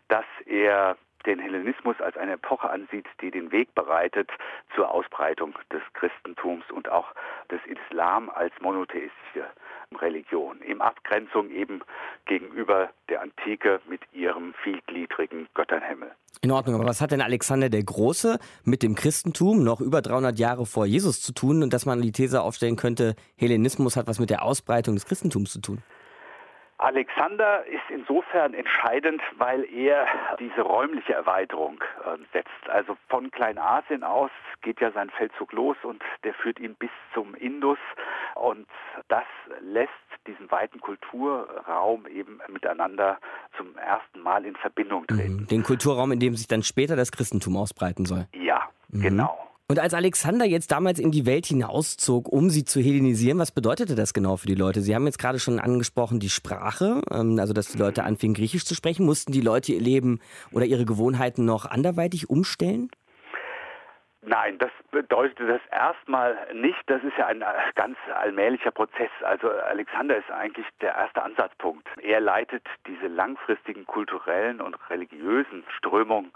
[0.07, 4.31] dass er den Hellenismus als eine Epoche ansieht, die den Weg bereitet
[4.75, 7.13] zur Ausbreitung des Christentums und auch
[7.51, 9.45] des Islam als monotheistische
[9.99, 11.81] Religion, in Abgrenzung eben
[12.25, 16.11] gegenüber der Antike mit ihrem vielgliedrigen Götternhimmel.
[16.41, 20.39] In Ordnung, aber was hat denn Alexander der Große mit dem Christentum noch über 300
[20.39, 24.19] Jahre vor Jesus zu tun und dass man die These aufstellen könnte, Hellenismus hat was
[24.19, 25.83] mit der Ausbreitung des Christentums zu tun?
[26.81, 30.07] Alexander ist insofern entscheidend, weil er
[30.39, 32.69] diese räumliche Erweiterung äh, setzt.
[32.69, 34.31] Also von Kleinasien aus
[34.63, 37.77] geht ja sein Feldzug los und der führt ihn bis zum Indus
[38.33, 38.67] und
[39.09, 39.25] das
[39.59, 39.91] lässt
[40.25, 43.19] diesen weiten Kulturraum eben miteinander
[43.57, 45.41] zum ersten Mal in Verbindung treten.
[45.41, 45.47] Mhm.
[45.47, 48.27] Den Kulturraum, in dem sich dann später das Christentum ausbreiten soll.
[48.33, 49.01] Ja, mhm.
[49.01, 49.50] genau.
[49.71, 53.95] Und als Alexander jetzt damals in die Welt hinauszog, um sie zu hellenisieren, was bedeutete
[53.95, 54.81] das genau für die Leute?
[54.81, 58.65] Sie haben jetzt gerade schon angesprochen, die Sprache, ähm, also dass die Leute anfingen, Griechisch
[58.65, 59.05] zu sprechen.
[59.05, 60.19] Mussten die Leute ihr Leben
[60.51, 62.91] oder ihre Gewohnheiten noch anderweitig umstellen?
[64.23, 66.77] Nein, das bedeutet das erstmal nicht.
[66.87, 69.09] Das ist ja ein ganz allmählicher Prozess.
[69.23, 71.87] Also Alexander ist eigentlich der erste Ansatzpunkt.
[72.01, 76.31] Er leitet diese langfristigen kulturellen und religiösen Strömungen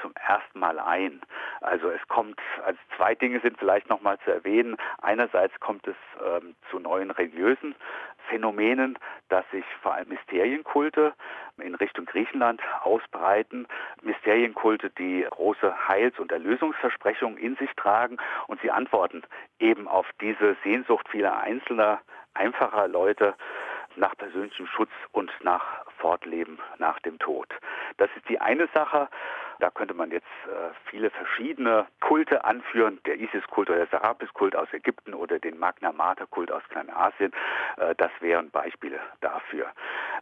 [0.00, 1.22] zum ersten Mal ein.
[1.64, 4.76] Also es kommt, also zwei Dinge sind vielleicht nochmal zu erwähnen.
[5.00, 7.74] Einerseits kommt es ähm, zu neuen religiösen
[8.28, 8.98] Phänomenen,
[9.30, 11.14] dass sich vor allem Mysterienkulte
[11.58, 13.66] in Richtung Griechenland ausbreiten.
[14.02, 19.22] Mysterienkulte, die große Heils- und Erlösungsversprechungen in sich tragen und sie antworten
[19.58, 22.00] eben auf diese Sehnsucht vieler einzelner,
[22.34, 23.34] einfacher Leute
[23.96, 27.48] nach persönlichem Schutz und nach Fortleben nach dem Tod.
[27.96, 29.08] Das ist die eine Sache.
[29.58, 34.70] Da könnte man jetzt äh, viele verschiedene Kulte anführen, der Isis-Kult oder der Serapis-Kult aus
[34.74, 37.32] Ägypten oder den Magna Mater-Kult aus Kleinasien.
[37.78, 39.66] Äh, das wären Beispiele dafür.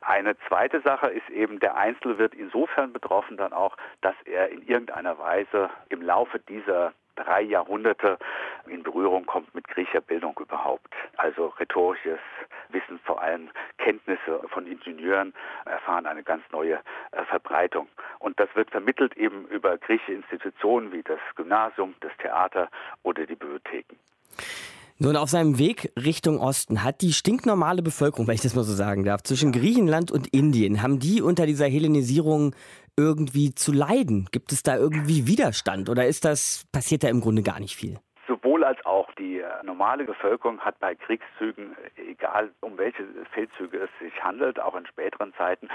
[0.03, 4.63] Eine zweite Sache ist eben, der Einzelne wird insofern betroffen dann auch, dass er in
[4.63, 8.19] irgendeiner Weise im Laufe dieser drei Jahrhunderte
[8.67, 10.93] in Berührung kommt mit griechischer Bildung überhaupt.
[11.17, 12.19] Also rhetorisches
[12.69, 16.81] Wissen, vor allem Kenntnisse von Ingenieuren erfahren eine ganz neue
[17.13, 17.89] äh, Verbreitung.
[18.19, 22.69] Und das wird vermittelt eben über griechische Institutionen wie das Gymnasium, das Theater
[23.03, 23.97] oder die Bibliotheken.
[24.99, 28.75] Nun, auf seinem Weg Richtung Osten hat die stinknormale Bevölkerung, wenn ich das mal so
[28.75, 32.55] sagen darf, zwischen Griechenland und Indien, haben die unter dieser Hellenisierung
[32.97, 34.29] irgendwie zu leiden?
[34.31, 37.99] Gibt es da irgendwie Widerstand oder ist das, passiert da im Grunde gar nicht viel?
[39.19, 44.75] Die äh, normale Bevölkerung hat bei Kriegszügen, egal um welche Feldzüge es sich handelt, auch
[44.75, 45.69] in späteren Zeiten,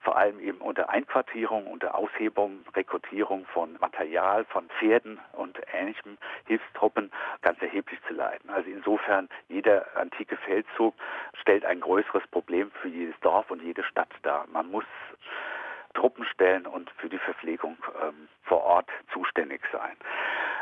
[0.00, 7.12] vor allem eben unter Einquartierung, unter Aushebung, Rekrutierung von Material, von Pferden und ähnlichem Hilfstruppen
[7.42, 8.50] ganz erheblich zu leiden.
[8.50, 10.94] Also insofern, jeder antike Feldzug
[11.40, 14.46] stellt ein größeres Problem für jedes Dorf und jede Stadt dar.
[14.52, 14.84] Man muss
[15.94, 19.96] Truppen stellen und für die Verpflegung ähm, vor Ort zuständig sein.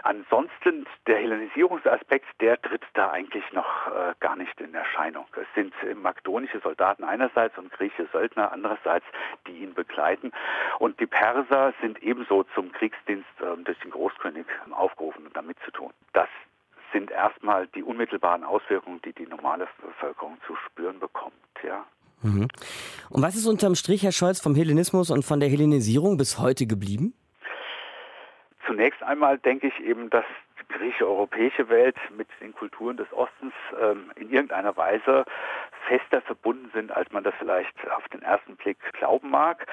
[0.02, 5.26] Ansonsten der Hellenisierungsaspekt, der tritt da eigentlich noch äh, gar nicht in Erscheinung.
[5.36, 9.04] Es sind äh, makedonische Soldaten einerseits und griechische Söldner andererseits,
[9.46, 10.32] die ihn begleiten.
[10.78, 15.70] Und die Perser sind ebenso zum Kriegsdienst äh, durch den Großkönig aufgerufen und damit zu
[15.70, 15.92] tun.
[16.12, 16.28] Das
[16.92, 21.34] sind erstmal die unmittelbaren Auswirkungen, die die normale Bevölkerung zu spüren bekommt.
[21.62, 21.84] Ja.
[22.22, 22.48] Mhm.
[23.08, 26.66] Und was ist unterm Strich, Herr Scholz, vom Hellenismus und von der Hellenisierung bis heute
[26.66, 27.14] geblieben?
[28.66, 30.24] Zunächst einmal denke ich eben, dass
[30.60, 35.24] die griechische europäische Welt mit den Kulturen des Ostens ähm, in irgendeiner Weise
[35.88, 39.66] fester verbunden sind, als man das vielleicht auf den ersten Blick glauben mag.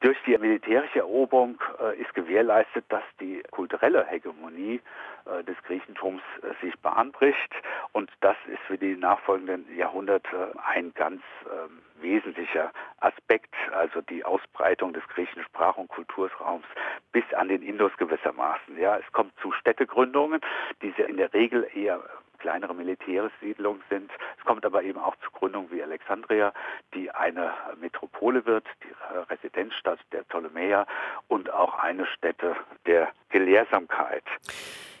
[0.00, 4.80] Durch die militärische Eroberung äh, ist gewährleistet, dass die kulturelle Hegemonie
[5.24, 7.54] äh, des Griechentums äh, sich Bahn bricht.
[7.92, 14.92] Und das ist für die nachfolgenden Jahrhunderte ein ganz ähm, wesentlicher Aspekt, also die Ausbreitung
[14.92, 16.66] des griechischen Sprach- und Kulturraums
[17.12, 18.78] bis an den Indus gewissermaßen.
[18.78, 20.42] Ja, es kommt zu Städtegründungen,
[20.82, 22.02] die in der Regel eher
[22.36, 24.10] kleinere Militärsiedlungen sind.
[24.38, 26.52] Es kommt aber eben auch zu Gründungen wie Alexandria,
[26.94, 30.86] die eine Metropole wird, die Residenzstadt der Ptolemäer
[31.28, 34.24] und auch eine Stätte der Gelehrsamkeit.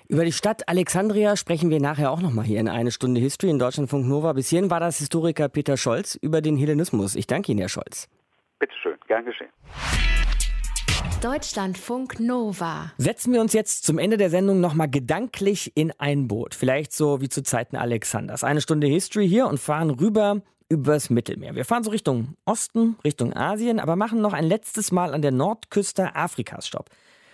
[0.08, 3.58] Über die Stadt Alexandria sprechen wir nachher auch nochmal hier in eine Stunde History in
[3.58, 4.32] Deutschlandfunk Nova.
[4.34, 7.16] Bis hierhin war das Historiker Peter Scholz über den Hellenismus.
[7.16, 8.08] Ich danke Ihnen, Herr Scholz.
[8.60, 9.50] Bitte schön, gern geschehen.
[11.26, 12.92] Deutschlandfunk Nova.
[12.98, 16.54] Setzen wir uns jetzt zum Ende der Sendung nochmal gedanklich in ein Boot.
[16.54, 18.44] Vielleicht so wie zu Zeiten Alexanders.
[18.44, 21.56] Eine Stunde History hier und fahren rüber übers Mittelmeer.
[21.56, 25.32] Wir fahren so Richtung Osten, Richtung Asien, aber machen noch ein letztes Mal an der
[25.32, 26.90] Nordküste Afrikas Stopp.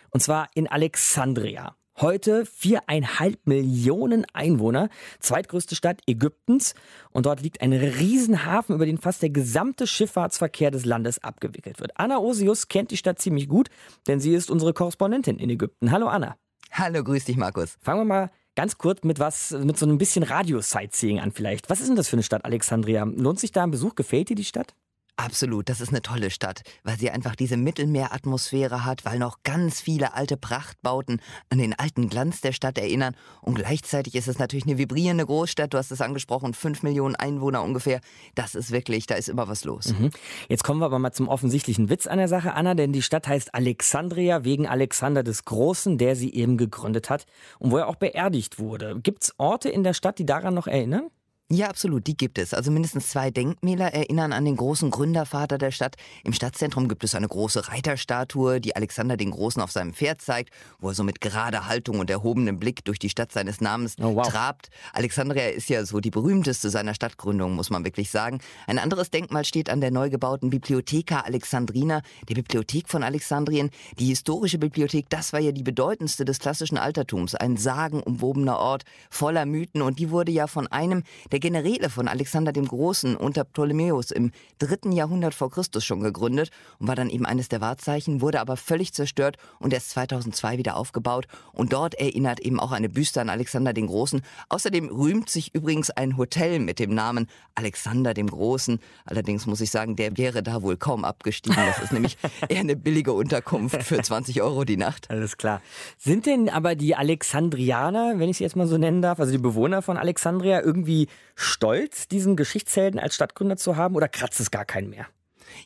[0.08, 1.76] Und zwar in Alexandria.
[2.02, 4.88] Heute viereinhalb Millionen Einwohner,
[5.20, 6.74] zweitgrößte Stadt Ägyptens.
[7.12, 11.92] Und dort liegt ein Riesenhafen, über den fast der gesamte Schifffahrtsverkehr des Landes abgewickelt wird.
[11.94, 13.68] Anna Osius kennt die Stadt ziemlich gut,
[14.08, 15.92] denn sie ist unsere Korrespondentin in Ägypten.
[15.92, 16.36] Hallo Anna.
[16.72, 17.78] Hallo, grüß dich Markus.
[17.80, 21.70] Fangen wir mal ganz kurz mit was, mit so ein bisschen Radio-Sightseeing an vielleicht.
[21.70, 23.04] Was ist denn das für eine Stadt Alexandria?
[23.04, 23.94] Lohnt sich da ein Besuch?
[23.94, 24.74] Gefällt dir die Stadt?
[25.16, 29.80] Absolut, das ist eine tolle Stadt, weil sie einfach diese Mittelmeeratmosphäre hat, weil noch ganz
[29.80, 31.20] viele alte Prachtbauten
[31.50, 33.14] an den alten Glanz der Stadt erinnern.
[33.42, 35.74] Und gleichzeitig ist es natürlich eine vibrierende Großstadt.
[35.74, 38.00] Du hast es angesprochen, fünf Millionen Einwohner ungefähr.
[38.34, 39.88] Das ist wirklich, da ist immer was los.
[39.88, 40.10] Mhm.
[40.48, 43.28] Jetzt kommen wir aber mal zum offensichtlichen Witz an der Sache, Anna, denn die Stadt
[43.28, 47.26] heißt Alexandria wegen Alexander des Großen, der sie eben gegründet hat
[47.58, 48.98] und wo er auch beerdigt wurde.
[49.02, 51.10] Gibt es Orte in der Stadt, die daran noch erinnern?
[51.54, 52.54] Ja, absolut, die gibt es.
[52.54, 55.96] Also mindestens zwei Denkmäler erinnern an den großen Gründervater der Stadt.
[56.24, 60.48] Im Stadtzentrum gibt es eine große Reiterstatue, die Alexander den Großen auf seinem Pferd zeigt,
[60.80, 64.14] wo er so mit gerader Haltung und erhobenem Blick durch die Stadt seines Namens oh,
[64.14, 64.26] wow.
[64.26, 64.70] trabt.
[64.94, 68.40] Alexandria ist ja so die berühmteste seiner Stadtgründung, muss man wirklich sagen.
[68.66, 73.68] Ein anderes Denkmal steht an der neu gebauten Bibliotheca Alexandrina, der Bibliothek von Alexandrien.
[73.98, 79.44] Die historische Bibliothek, das war ja die bedeutendste des klassischen Altertums, ein sagenumwobener Ort voller
[79.44, 84.10] Mythen und die wurde ja von einem der Generäle von Alexander dem Großen unter Ptolemäus
[84.10, 88.40] im dritten Jahrhundert vor Christus schon gegründet und war dann eben eines der Wahrzeichen, wurde
[88.40, 91.26] aber völlig zerstört und erst 2002 wieder aufgebaut.
[91.52, 94.22] Und dort erinnert eben auch eine Büste an Alexander den Großen.
[94.48, 98.78] Außerdem rühmt sich übrigens ein Hotel mit dem Namen Alexander dem Großen.
[99.04, 101.56] Allerdings muss ich sagen, der wäre da wohl kaum abgestiegen.
[101.66, 102.16] Das ist nämlich
[102.48, 105.10] eher eine billige Unterkunft für 20 Euro die Nacht.
[105.10, 105.60] Alles klar.
[105.98, 109.38] Sind denn aber die Alexandrianer, wenn ich sie jetzt mal so nennen darf, also die
[109.38, 114.64] Bewohner von Alexandria, irgendwie stolz, diesen Geschichtshelden als Stadtgründer zu haben oder kratzt es gar
[114.64, 115.06] keinen mehr?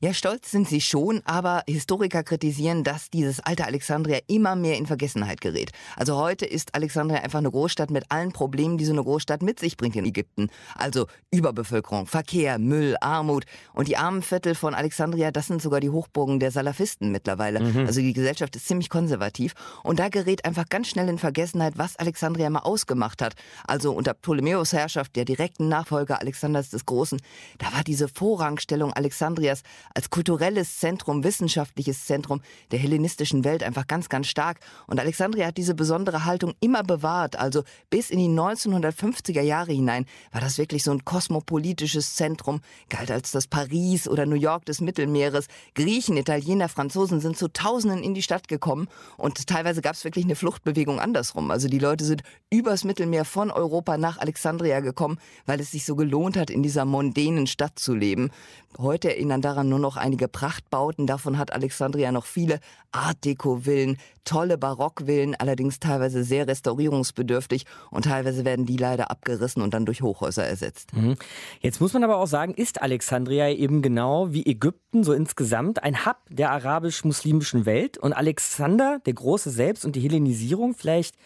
[0.01, 4.87] Ja, stolz sind sie schon, aber Historiker kritisieren, dass dieses alte Alexandria immer mehr in
[4.87, 5.71] Vergessenheit gerät.
[5.97, 9.59] Also heute ist Alexandria einfach eine Großstadt mit allen Problemen, die so eine Großstadt mit
[9.59, 10.49] sich bringt in Ägypten.
[10.75, 13.45] Also Überbevölkerung, Verkehr, Müll, Armut.
[13.73, 17.61] Und die armen Viertel von Alexandria, das sind sogar die Hochburgen der Salafisten mittlerweile.
[17.61, 17.87] Mhm.
[17.87, 19.55] Also die Gesellschaft ist ziemlich konservativ.
[19.83, 23.35] Und da gerät einfach ganz schnell in Vergessenheit, was Alexandria mal ausgemacht hat.
[23.67, 27.21] Also unter Ptolemäus Herrschaft, der direkten Nachfolger Alexanders des Großen,
[27.59, 29.63] da war diese Vorrangstellung Alexandrias
[29.95, 34.61] als kulturelles Zentrum, wissenschaftliches Zentrum der hellenistischen Welt einfach ganz, ganz stark.
[34.87, 37.39] Und Alexandria hat diese besondere Haltung immer bewahrt.
[37.39, 43.11] Also bis in die 1950er Jahre hinein war das wirklich so ein kosmopolitisches Zentrum, galt
[43.11, 45.47] als das Paris oder New York des Mittelmeeres.
[45.75, 50.25] Griechen, Italiener, Franzosen sind zu Tausenden in die Stadt gekommen und teilweise gab es wirklich
[50.25, 51.51] eine Fluchtbewegung andersrum.
[51.51, 55.97] Also die Leute sind übers Mittelmeer von Europa nach Alexandria gekommen, weil es sich so
[55.97, 58.31] gelohnt hat, in dieser mondänen Stadt zu leben.
[58.79, 61.07] Heute erinnern daran man nur noch einige Prachtbauten.
[61.07, 62.61] Davon hat Alexandria noch viele
[62.93, 69.75] Art Deco-Villen, tolle Barockvillen, allerdings teilweise sehr restaurierungsbedürftig und teilweise werden die leider abgerissen und
[69.75, 70.95] dann durch Hochhäuser ersetzt.
[70.95, 71.17] Mhm.
[71.61, 76.07] Jetzt muss man aber auch sagen, ist Alexandria eben genau wie Ägypten so insgesamt ein
[76.07, 81.17] Hub der arabisch-muslimischen Welt und Alexander der Große selbst und die Hellenisierung vielleicht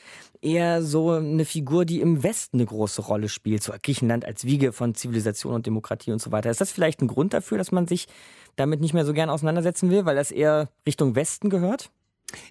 [0.43, 4.73] eher so eine Figur, die im Westen eine große Rolle spielt, so Griechenland als Wiege
[4.73, 6.51] von Zivilisation und Demokratie und so weiter.
[6.51, 8.09] Ist das vielleicht ein Grund dafür, dass man sich
[8.57, 11.91] damit nicht mehr so gern auseinandersetzen will, weil das eher Richtung Westen gehört?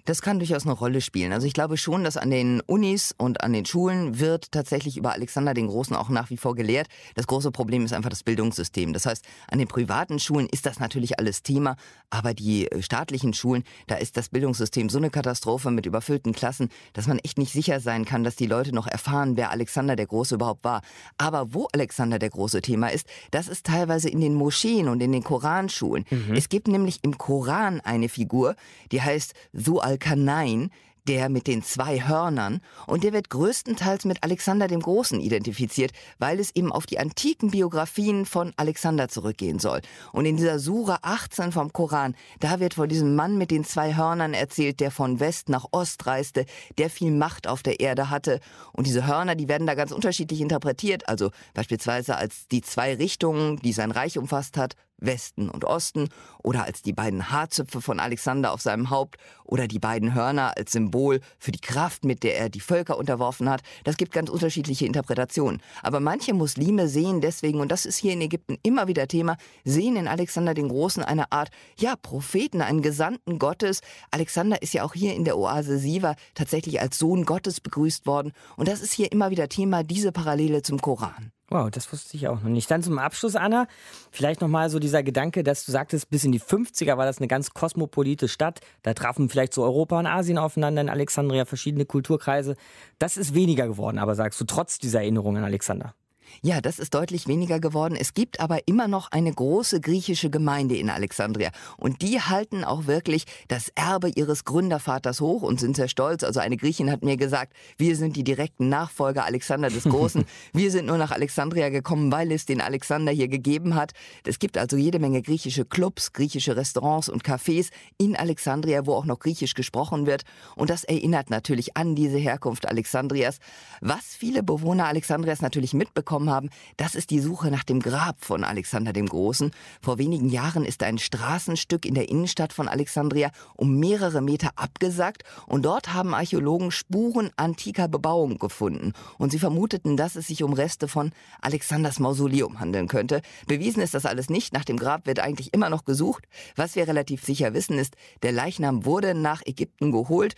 [0.04, 1.32] Das kann durchaus eine Rolle spielen.
[1.32, 5.12] Also ich glaube schon, dass an den Unis und an den Schulen wird tatsächlich über
[5.12, 6.88] Alexander den Großen auch nach wie vor gelehrt.
[7.14, 8.92] Das große Problem ist einfach das Bildungssystem.
[8.92, 11.76] Das heißt, an den privaten Schulen ist das natürlich alles Thema,
[12.10, 16.68] aber die äh, staatlichen Schulen, da ist das Bildungssystem so eine Katastrophe mit überfüllten Klassen,
[16.92, 20.06] dass man echt nicht sicher sein kann, dass die Leute noch erfahren, wer Alexander der
[20.06, 20.82] Große überhaupt war.
[21.18, 25.12] Aber wo Alexander der große Thema ist, das ist teilweise in den Moscheen und in
[25.12, 26.04] den Koranschulen.
[26.10, 26.34] Mhm.
[26.34, 28.56] Es gibt nämlich im Koran eine Figur,
[28.92, 29.34] die heißt
[29.70, 30.72] Su al-Kanain,
[31.06, 36.40] der mit den zwei Hörnern und der wird größtenteils mit Alexander dem Großen identifiziert, weil
[36.40, 39.80] es eben auf die antiken Biografien von Alexander zurückgehen soll.
[40.12, 43.94] Und in dieser Sura 18 vom Koran, da wird von diesem Mann mit den zwei
[43.94, 46.46] Hörnern erzählt, der von West nach Ost reiste,
[46.78, 48.40] der viel Macht auf der Erde hatte.
[48.72, 53.56] Und diese Hörner, die werden da ganz unterschiedlich interpretiert, also beispielsweise als die zwei Richtungen,
[53.58, 56.08] die sein Reich umfasst hat, Westen und Osten
[56.42, 60.72] oder als die beiden Haarzöpfe von Alexander auf seinem Haupt oder die beiden Hörner als
[60.72, 63.62] Symbol für die Kraft, mit der er die Völker unterworfen hat.
[63.84, 65.60] Das gibt ganz unterschiedliche Interpretationen.
[65.82, 69.96] Aber manche Muslime sehen deswegen, und das ist hier in Ägypten immer wieder Thema, sehen
[69.96, 73.80] in Alexander den Großen eine Art, ja, Propheten, einen Gesandten Gottes.
[74.10, 78.32] Alexander ist ja auch hier in der Oase Siva tatsächlich als Sohn Gottes begrüßt worden.
[78.56, 81.32] Und das ist hier immer wieder Thema, diese Parallele zum Koran.
[81.52, 82.70] Wow, das wusste ich auch noch nicht.
[82.70, 83.66] Dann zum Abschluss, Anna,
[84.12, 87.26] vielleicht nochmal so dieser Gedanke, dass du sagtest, bis in die 50er war das eine
[87.26, 88.60] ganz kosmopolite Stadt.
[88.82, 92.54] Da trafen vielleicht so Europa und Asien aufeinander in Alexandria, verschiedene Kulturkreise.
[93.00, 95.94] Das ist weniger geworden, aber sagst du, trotz dieser Erinnerung an Alexander.
[96.42, 97.96] Ja, das ist deutlich weniger geworden.
[97.98, 101.50] Es gibt aber immer noch eine große griechische Gemeinde in Alexandria.
[101.76, 106.24] Und die halten auch wirklich das Erbe ihres Gründervaters hoch und sind sehr stolz.
[106.24, 110.24] Also eine Griechin hat mir gesagt, wir sind die direkten Nachfolger Alexander des Großen.
[110.52, 113.92] wir sind nur nach Alexandria gekommen, weil es den Alexander hier gegeben hat.
[114.26, 119.04] Es gibt also jede Menge griechische Clubs, griechische Restaurants und Cafés in Alexandria, wo auch
[119.04, 120.22] noch griechisch gesprochen wird.
[120.56, 123.38] Und das erinnert natürlich an diese Herkunft Alexandrias.
[123.80, 128.24] Was viele Bewohner Alexandrias natürlich mitbekommen, mitbekommen haben, das ist die Suche nach dem Grab
[128.24, 129.50] von Alexander dem Großen.
[129.80, 135.24] Vor wenigen Jahren ist ein Straßenstück in der Innenstadt von Alexandria um mehrere Meter abgesackt
[135.46, 138.92] und dort haben Archäologen Spuren antiker Bebauung gefunden.
[139.18, 143.22] Und sie vermuteten, dass es sich um Reste von Alexanders Mausoleum handeln könnte.
[143.46, 144.52] Bewiesen ist das alles nicht.
[144.52, 146.26] Nach dem Grab wird eigentlich immer noch gesucht.
[146.56, 150.34] Was wir relativ sicher wissen ist, der Leichnam wurde nach Ägypten geholt.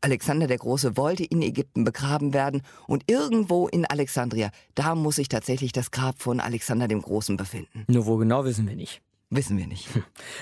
[0.00, 5.28] Alexander der Große wollte in Ägypten begraben werden und irgendwo in Alexandria, da muss sich
[5.28, 7.84] tatsächlich das Grab von Alexander dem Großen befinden.
[7.88, 9.00] Nur wo genau wissen wir nicht.
[9.30, 9.88] Wissen wir nicht.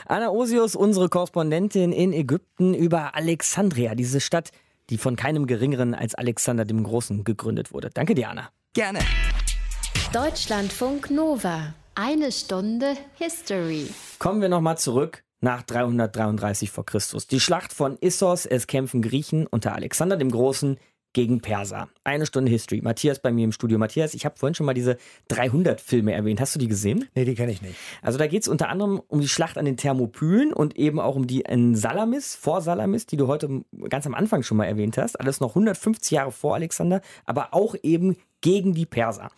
[0.07, 4.51] Anna Osius, unsere Korrespondentin in Ägypten über Alexandria, diese Stadt,
[4.91, 7.91] die von keinem Geringeren als Alexander dem Großen gegründet wurde.
[7.93, 8.51] Danke dir, Anna.
[8.75, 9.01] Gerne.
[10.13, 11.75] Deutschlandfunk Nova.
[11.97, 13.89] Eine Stunde History.
[14.19, 17.29] Kommen wir nochmal zurück nach 333 vor Christus.
[17.29, 20.77] Die Schlacht von Issos, es kämpfen Griechen unter Alexander dem Großen
[21.13, 21.89] gegen Perser.
[22.03, 22.81] Eine Stunde History.
[22.83, 23.79] Matthias bei mir im Studio.
[23.79, 24.97] Matthias, ich habe vorhin schon mal diese
[25.29, 26.41] 300 Filme erwähnt.
[26.41, 27.09] Hast du die gesehen?
[27.15, 27.77] Nee, die kenne ich nicht.
[28.03, 31.15] Also da geht es unter anderem um die Schlacht an den Thermopylen und eben auch
[31.15, 34.99] um die in Salamis, vor Salamis, die du heute ganz am Anfang schon mal erwähnt
[34.99, 35.21] hast.
[35.21, 39.31] Alles noch 150 Jahre vor Alexander, aber auch eben gegen die Perser.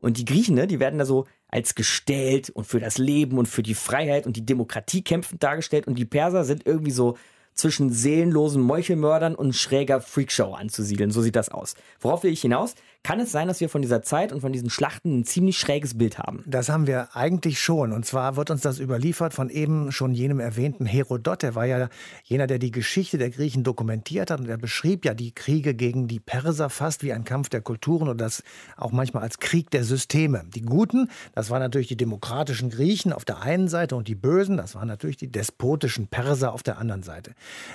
[0.00, 3.46] Und die Griechen, ne, die werden da so als gestellt und für das Leben und
[3.46, 5.86] für die Freiheit und die Demokratie kämpfend dargestellt.
[5.86, 7.16] Und die Perser sind irgendwie so
[7.54, 11.10] zwischen seelenlosen Meuchelmördern und schräger Freakshow anzusiedeln.
[11.10, 11.74] So sieht das aus.
[12.00, 12.74] Worauf will ich hinaus?
[13.04, 15.98] Kann es sein, dass wir von dieser Zeit und von diesen Schlachten ein ziemlich schräges
[15.98, 16.44] Bild haben?
[16.46, 17.90] Das haben wir eigentlich schon.
[17.90, 21.42] Und zwar wird uns das überliefert von eben schon jenem erwähnten Herodot.
[21.42, 21.88] Der war ja
[22.22, 24.38] jener, der die Geschichte der Griechen dokumentiert hat.
[24.38, 28.08] Und er beschrieb ja die Kriege gegen die Perser fast wie ein Kampf der Kulturen
[28.08, 28.44] und das
[28.76, 30.44] auch manchmal als Krieg der Systeme.
[30.54, 34.56] Die Guten, das waren natürlich die demokratischen Griechen auf der einen Seite und die Bösen,
[34.56, 37.32] das waren natürlich die despotischen Perser auf der anderen Seite.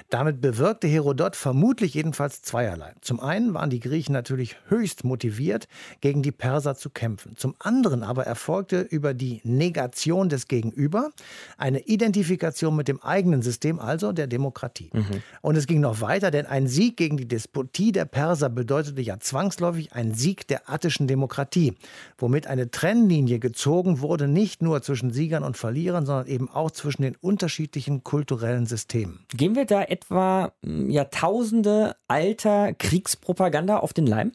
[0.10, 2.94] Damit bewirkte Herodot vermutlich jedenfalls zweierlei.
[3.02, 5.68] Zum einen waren die Griechen natürlich höchst motiviert motiviert,
[6.02, 7.36] gegen die Perser zu kämpfen.
[7.36, 11.10] Zum anderen aber erfolgte über die Negation des Gegenüber
[11.58, 14.92] eine Identifikation mit dem eigenen System, also der Demokratie.
[14.94, 15.24] Mhm.
[15.42, 19.20] Und es ging noch weiter, denn ein Sieg gegen die Despotie der Perser bedeutete ja
[19.20, 21.74] zwangsläufig ein Sieg der attischen Demokratie,
[22.20, 27.02] womit eine Trennlinie gezogen wurde, nicht nur zwischen Siegern und Verlierern, sondern eben auch zwischen
[27.02, 29.26] den unterschiedlichen kulturellen Systemen.
[29.36, 34.32] Gehen wir da etwa hm, Jahrtausende alter Kriegspropaganda auf den Leim?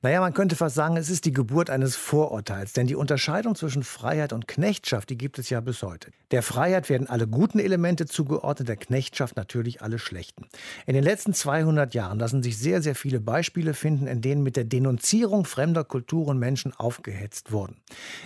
[0.00, 3.82] Naja, man könnte fast sagen, es ist die Geburt eines Vorurteils, denn die Unterscheidung zwischen
[3.82, 6.12] Freiheit und Knechtschaft, die gibt es ja bis heute.
[6.30, 10.46] Der Freiheit werden alle guten Elemente zugeordnet, der Knechtschaft natürlich alle schlechten.
[10.86, 14.54] In den letzten 200 Jahren lassen sich sehr, sehr viele Beispiele finden, in denen mit
[14.54, 17.76] der Denunzierung fremder Kulturen Menschen aufgehetzt wurden.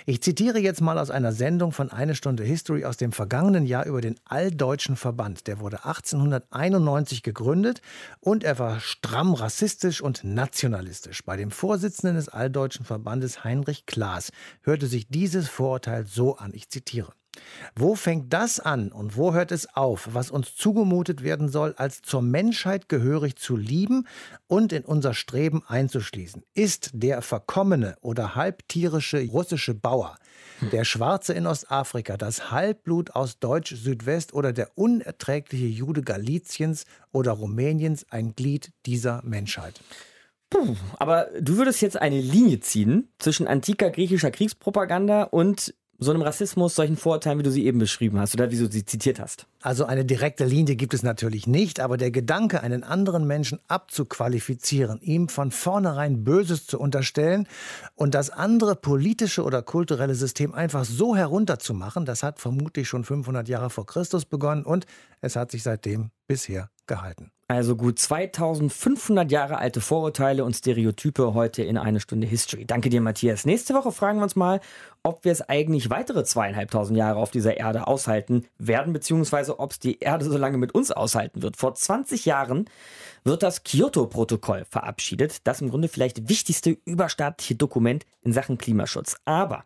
[0.04, 3.86] Ich zitiere jetzt mal aus einer Sendung von Eine Stunde History aus dem vergangenen Jahr
[3.86, 5.46] über den Alldeutschen Verband.
[5.46, 7.80] Der wurde 1891 gegründet
[8.20, 11.24] und er war stramm rassistisch und nationalistisch.
[11.24, 14.32] Bei dem Vorsitzenden des Alldeutschen Verbandes Heinrich Klaas
[14.62, 17.12] hörte sich dieses Vorurteil so an, ich zitiere.
[17.76, 22.02] Wo fängt das an und wo hört es auf, was uns zugemutet werden soll, als
[22.02, 24.08] zur Menschheit gehörig zu lieben
[24.48, 26.42] und in unser Streben einzuschließen?
[26.52, 30.16] Ist der verkommene oder halbtierische russische Bauer,
[30.72, 38.04] der Schwarze in Ostafrika, das Halbblut aus Deutsch-Südwest oder der unerträgliche Jude Galiciens oder Rumäniens
[38.10, 39.80] ein Glied dieser Menschheit?
[40.52, 46.20] Puh, aber du würdest jetzt eine Linie ziehen zwischen antiker griechischer Kriegspropaganda und so einem
[46.20, 49.46] Rassismus, solchen Vorurteilen, wie du sie eben beschrieben hast oder wie du sie zitiert hast?
[49.62, 55.00] Also eine direkte Linie gibt es natürlich nicht, aber der Gedanke, einen anderen Menschen abzuqualifizieren,
[55.00, 57.46] ihm von vornherein Böses zu unterstellen
[57.94, 63.48] und das andere politische oder kulturelle System einfach so herunterzumachen, das hat vermutlich schon 500
[63.48, 64.84] Jahre vor Christus begonnen und
[65.22, 67.30] es hat sich seitdem bisher gehalten.
[67.52, 72.64] Also gut 2500 Jahre alte Vorurteile und Stereotype heute in eine Stunde History.
[72.64, 73.44] Danke dir, Matthias.
[73.44, 74.62] Nächste Woche fragen wir uns mal,
[75.02, 79.78] ob wir es eigentlich weitere zweieinhalbtausend Jahre auf dieser Erde aushalten werden, beziehungsweise ob es
[79.78, 81.58] die Erde so lange mit uns aushalten wird.
[81.58, 82.70] Vor 20 Jahren
[83.22, 89.16] wird das Kyoto-Protokoll verabschiedet, das im Grunde vielleicht wichtigste überstaatliche Dokument in Sachen Klimaschutz.
[89.26, 89.64] Aber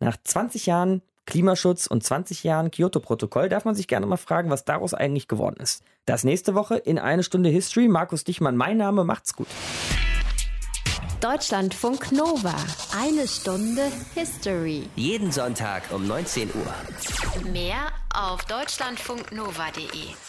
[0.00, 4.64] nach 20 Jahren Klimaschutz und 20 Jahren Kyoto-Protokoll darf man sich gerne mal fragen, was
[4.64, 5.84] daraus eigentlich geworden ist.
[6.06, 7.86] Das nächste Woche in eine Stunde History.
[7.86, 9.46] Markus Dichmann, mein Name, macht's gut.
[11.20, 12.54] Deutschlandfunk Nova.
[12.98, 14.84] Eine Stunde History.
[14.96, 17.52] Jeden Sonntag um 19 Uhr.
[17.52, 20.27] Mehr auf deutschlandfunknova.de.